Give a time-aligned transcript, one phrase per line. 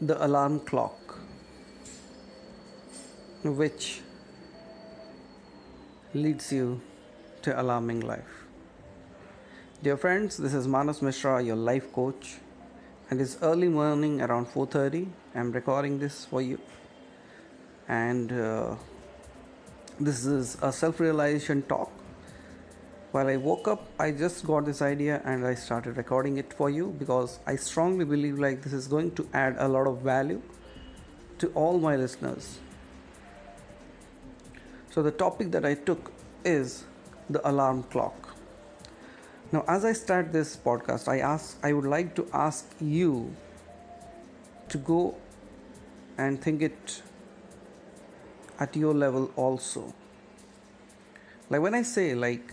[0.00, 1.18] the alarm clock,
[3.42, 4.02] which
[6.12, 6.80] leads you
[7.42, 8.44] to alarming life.
[9.82, 12.36] Dear friends, this is Manas Mishra, your life coach,
[13.08, 15.08] and it's early morning around 4:30.
[15.34, 16.58] I'm recording this for you,
[17.88, 18.74] and uh,
[19.98, 21.90] this is a self-realization talk.
[23.16, 26.68] While I woke up, I just got this idea and I started recording it for
[26.68, 30.42] you because I strongly believe like this is going to add a lot of value
[31.38, 32.58] to all my listeners.
[34.90, 36.12] So the topic that I took
[36.44, 36.84] is
[37.30, 38.36] the alarm clock.
[39.50, 43.34] Now, as I start this podcast, I ask, I would like to ask you
[44.68, 45.16] to go
[46.18, 47.00] and think it
[48.60, 49.94] at your level also.
[51.48, 52.52] Like when I say like,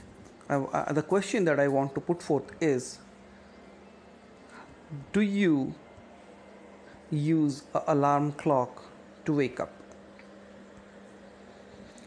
[0.50, 3.00] uh, the question that I want to put forth is,
[5.12, 5.74] do you
[7.10, 8.84] use an alarm clock
[9.26, 9.72] to wake up?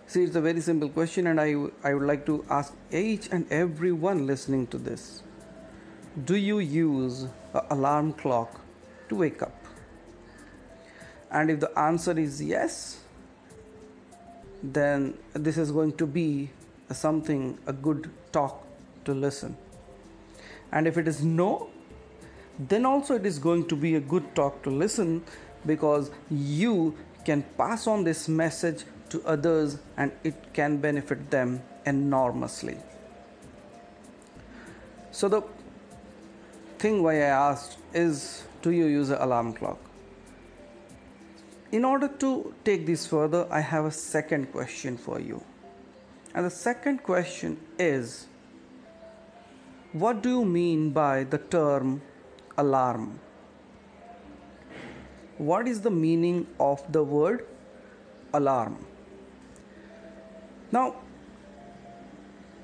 [0.09, 3.51] See, it's a very simple question, and I, I would like to ask each and
[3.51, 5.23] every one listening to this
[6.25, 8.61] Do you use an alarm clock
[9.09, 9.55] to wake up?
[11.31, 13.01] And if the answer is yes,
[14.63, 16.51] then this is going to be
[16.95, 18.65] something, a good talk
[19.05, 19.57] to listen.
[20.73, 21.69] And if it is no,
[22.59, 25.23] then also it is going to be a good talk to listen
[25.65, 32.77] because you can pass on this message to others and it can benefit them enormously.
[35.11, 35.43] So, the
[36.79, 39.79] thing why I asked is do you use an alarm clock?
[41.73, 45.43] In order to take this further, I have a second question for you.
[46.37, 48.27] And the second question is
[49.93, 52.03] what do you mean by the term
[52.59, 53.19] alarm?
[55.39, 57.47] What is the meaning of the word
[58.35, 58.85] alarm?
[60.71, 60.97] Now,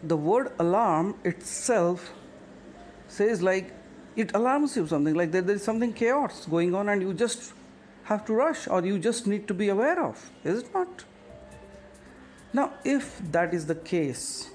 [0.03, 2.13] the word alarm itself
[3.09, 3.73] says like
[4.17, 7.55] it alarms you something like there, is something chaos going on and you just
[8.05, 11.05] have to rush or you just need to be aware of is it not
[12.53, 14.51] now if that is the case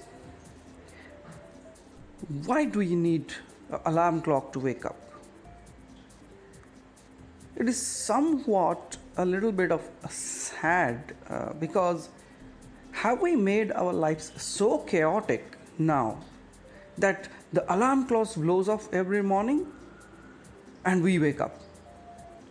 [2.46, 3.34] why do you need
[3.70, 4.96] an alarm clock to wake up
[7.56, 12.08] it is somewhat a little bit of sad uh, because
[12.92, 16.18] have we made our lives so chaotic now
[16.96, 19.66] that the alarm clock blows off every morning
[20.84, 21.60] and we wake up?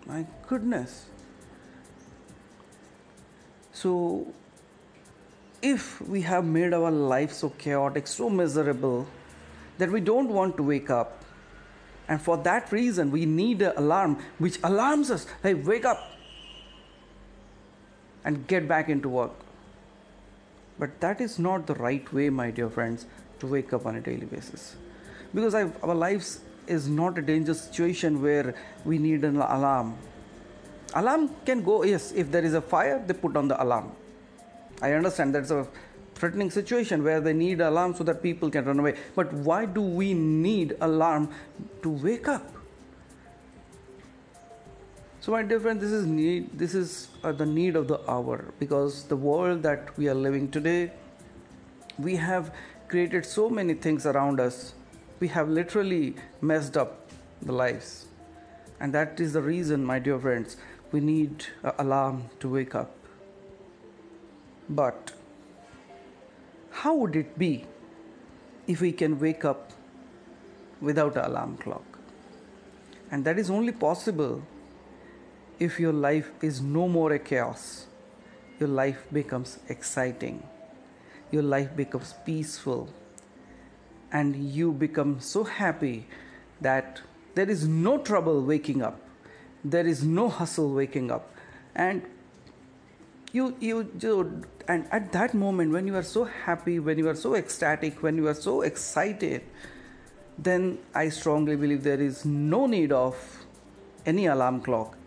[0.05, 1.05] My goodness.
[3.73, 4.33] So,
[5.61, 9.07] if we have made our life so chaotic, so miserable,
[9.77, 11.23] that we don't want to wake up,
[12.07, 16.11] and for that reason we need an alarm which alarms us hey, wake up
[18.23, 19.31] and get back into work.
[20.79, 23.05] But that is not the right way, my dear friends,
[23.39, 24.75] to wake up on a daily basis.
[25.33, 28.53] Because I've, our lives is not a dangerous situation where
[28.85, 29.97] we need an alarm.
[30.93, 33.91] Alarm can go, yes, if there is a fire, they put on the alarm.
[34.81, 35.67] I understand that's a
[36.15, 38.95] threatening situation where they need alarm so that people can run away.
[39.15, 41.29] But why do we need alarm
[41.83, 42.53] to wake up?
[45.19, 46.57] So, my dear friend, this is need.
[46.57, 50.49] This is uh, the need of the hour because the world that we are living
[50.49, 50.91] today,
[51.99, 52.53] we have
[52.87, 54.73] created so many things around us.
[55.19, 57.09] We have literally messed up
[57.41, 58.05] the lives,
[58.79, 60.55] and that is the reason, my dear friends,
[60.91, 62.96] we need an alarm to wake up.
[64.69, 65.13] But
[66.71, 67.65] how would it be
[68.67, 69.71] if we can wake up
[70.81, 71.99] without an alarm clock?
[73.09, 74.43] And that is only possible
[75.59, 77.87] if your life is no more a chaos,
[78.59, 80.43] your life becomes exciting,
[81.31, 82.89] your life becomes peaceful,
[84.11, 86.07] and you become so happy
[86.61, 87.01] that
[87.35, 88.99] there is no trouble waking up,
[89.63, 91.33] there is no hustle waking up,
[91.75, 92.03] and
[93.37, 97.19] you you, you and at that moment when you are so happy when you are
[97.23, 99.41] so ecstatic when you are so excited
[100.49, 103.27] then i strongly believe there is no need of
[104.05, 104.97] any alarm clock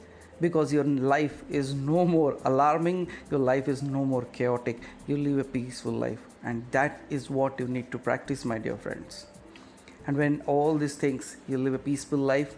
[0.41, 4.81] because your life is no more alarming, your life is no more chaotic.
[5.07, 8.77] You live a peaceful life, and that is what you need to practice, my dear
[8.77, 9.27] friends.
[10.07, 12.57] And when all these things, you live a peaceful life,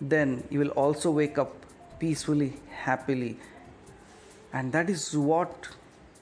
[0.00, 1.66] then you will also wake up
[1.98, 3.38] peacefully, happily,
[4.52, 5.68] and that is what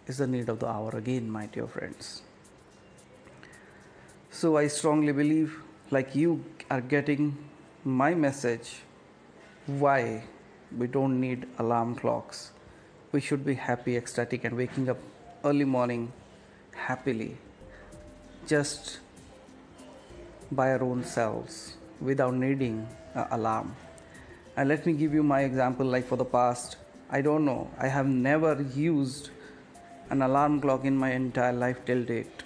[0.07, 2.23] is the need of the hour again, my dear friends.
[4.31, 5.61] So, I strongly believe,
[5.91, 7.37] like you are getting
[7.85, 8.83] my message,
[9.67, 10.25] why
[10.77, 12.53] we don't need alarm clocks
[13.13, 14.99] we should be happy ecstatic and waking up
[15.45, 16.13] early morning
[16.75, 17.37] happily
[18.47, 18.99] just
[20.53, 23.75] by our own selves without needing an alarm
[24.57, 26.77] and let me give you my example like for the past
[27.11, 27.71] i don't know.
[27.79, 29.31] I have never used
[30.11, 32.43] an alarm clock in my entire life till date.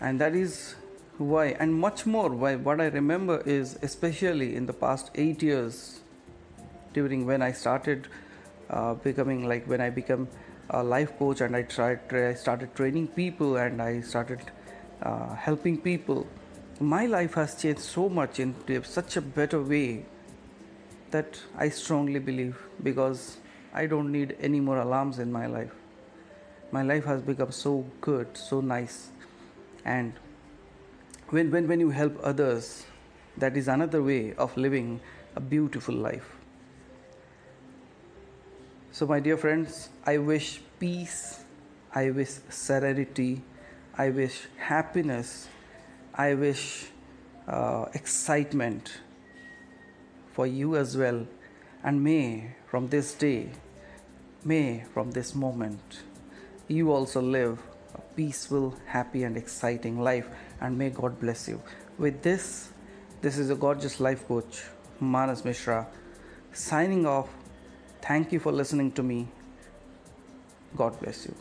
[0.00, 0.74] And that is
[1.16, 6.00] why and much more why what i remember is especially in the past 8 years
[6.92, 8.08] during when i started
[8.68, 10.26] uh, becoming like when i became
[10.70, 14.40] a life coach and i tried i started training people and i started
[15.02, 16.26] uh, helping people
[16.80, 18.52] my life has changed so much in
[18.82, 20.04] such a better way
[21.14, 23.24] that i strongly believe because
[23.72, 25.74] i don't need any more alarms in my life.
[26.74, 29.10] My life has become so good so nice.
[29.84, 30.14] And
[31.28, 32.86] when, when, when you help others
[33.36, 35.00] that is another way of living
[35.36, 36.36] a beautiful life.
[38.92, 41.44] So my dear friends i wish peace
[42.02, 43.42] i wish serenity
[43.98, 45.48] i wish happiness
[46.14, 46.86] i wish
[47.48, 48.98] uh, excitement
[50.34, 51.26] for you as well
[51.82, 53.48] and may from this day
[54.44, 56.02] may from this moment
[56.68, 57.58] you also live
[57.94, 60.26] a peaceful, happy, and exciting life.
[60.60, 61.62] And may God bless you.
[61.98, 62.70] With this,
[63.20, 64.64] this is a gorgeous life coach,
[65.00, 65.86] Manas Mishra,
[66.52, 67.28] signing off.
[68.02, 69.28] Thank you for listening to me.
[70.76, 71.33] God bless you.